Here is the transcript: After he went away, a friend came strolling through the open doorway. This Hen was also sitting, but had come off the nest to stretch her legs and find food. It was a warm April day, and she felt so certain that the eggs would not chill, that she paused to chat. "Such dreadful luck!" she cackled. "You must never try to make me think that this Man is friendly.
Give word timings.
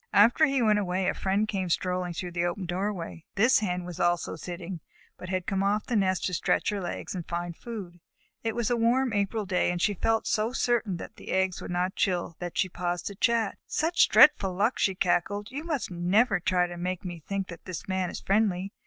After 0.13 0.45
he 0.47 0.63
went 0.63 0.79
away, 0.79 1.07
a 1.07 1.13
friend 1.13 1.47
came 1.47 1.69
strolling 1.69 2.13
through 2.13 2.31
the 2.31 2.43
open 2.45 2.65
doorway. 2.65 3.23
This 3.35 3.59
Hen 3.59 3.83
was 3.85 3.99
also 3.99 4.35
sitting, 4.35 4.79
but 5.15 5.29
had 5.29 5.45
come 5.45 5.61
off 5.61 5.85
the 5.85 5.95
nest 5.95 6.25
to 6.25 6.33
stretch 6.33 6.69
her 6.69 6.81
legs 6.81 7.13
and 7.13 7.27
find 7.27 7.55
food. 7.55 7.99
It 8.43 8.55
was 8.55 8.71
a 8.71 8.75
warm 8.75 9.13
April 9.13 9.45
day, 9.45 9.69
and 9.69 9.79
she 9.79 9.93
felt 9.93 10.25
so 10.25 10.53
certain 10.53 10.97
that 10.97 11.17
the 11.17 11.29
eggs 11.29 11.61
would 11.61 11.69
not 11.69 11.93
chill, 11.95 12.35
that 12.39 12.57
she 12.57 12.67
paused 12.67 13.05
to 13.05 13.15
chat. 13.15 13.59
"Such 13.67 14.09
dreadful 14.09 14.55
luck!" 14.55 14.79
she 14.79 14.95
cackled. 14.95 15.51
"You 15.51 15.63
must 15.63 15.91
never 15.91 16.39
try 16.39 16.65
to 16.65 16.77
make 16.77 17.05
me 17.05 17.19
think 17.19 17.49
that 17.49 17.65
this 17.65 17.87
Man 17.87 18.09
is 18.09 18.21
friendly. 18.21 18.73